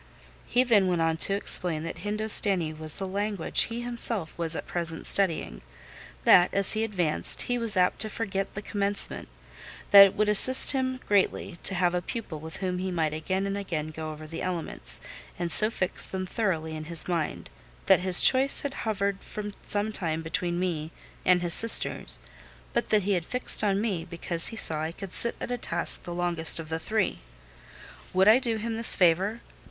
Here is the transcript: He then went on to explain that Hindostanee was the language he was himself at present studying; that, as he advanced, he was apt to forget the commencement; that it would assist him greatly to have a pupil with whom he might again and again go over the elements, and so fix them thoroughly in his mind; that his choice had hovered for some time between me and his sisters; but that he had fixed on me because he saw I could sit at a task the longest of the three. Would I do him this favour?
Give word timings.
He 0.47 0.63
then 0.63 0.87
went 0.87 1.03
on 1.03 1.17
to 1.17 1.35
explain 1.35 1.83
that 1.83 1.99
Hindostanee 1.99 2.73
was 2.73 2.95
the 2.95 3.07
language 3.07 3.65
he 3.65 3.77
was 3.77 3.85
himself 3.85 4.33
at 4.39 4.65
present 4.65 5.05
studying; 5.05 5.61
that, 6.23 6.51
as 6.51 6.71
he 6.73 6.83
advanced, 6.83 7.43
he 7.43 7.59
was 7.59 7.77
apt 7.77 7.99
to 7.99 8.09
forget 8.09 8.55
the 8.55 8.63
commencement; 8.63 9.27
that 9.91 10.07
it 10.07 10.15
would 10.15 10.27
assist 10.27 10.71
him 10.71 10.99
greatly 11.07 11.59
to 11.65 11.75
have 11.75 11.93
a 11.93 12.01
pupil 12.01 12.39
with 12.39 12.57
whom 12.57 12.79
he 12.79 12.89
might 12.89 13.13
again 13.13 13.45
and 13.45 13.55
again 13.59 13.89
go 13.91 14.09
over 14.11 14.25
the 14.25 14.41
elements, 14.41 15.01
and 15.37 15.51
so 15.51 15.69
fix 15.69 16.03
them 16.07 16.25
thoroughly 16.25 16.75
in 16.75 16.85
his 16.85 17.07
mind; 17.07 17.51
that 17.85 17.99
his 17.99 18.21
choice 18.21 18.61
had 18.61 18.73
hovered 18.73 19.19
for 19.21 19.51
some 19.63 19.91
time 19.91 20.23
between 20.23 20.59
me 20.59 20.89
and 21.23 21.43
his 21.43 21.53
sisters; 21.53 22.17
but 22.73 22.89
that 22.89 23.03
he 23.03 23.11
had 23.13 23.23
fixed 23.23 23.63
on 23.63 23.79
me 23.79 24.03
because 24.03 24.47
he 24.47 24.55
saw 24.55 24.81
I 24.81 24.93
could 24.93 25.13
sit 25.13 25.35
at 25.39 25.51
a 25.51 25.59
task 25.59 26.01
the 26.05 26.11
longest 26.15 26.59
of 26.59 26.69
the 26.69 26.79
three. 26.79 27.19
Would 28.13 28.27
I 28.27 28.39
do 28.39 28.57
him 28.57 28.75
this 28.77 28.95
favour? 28.95 29.41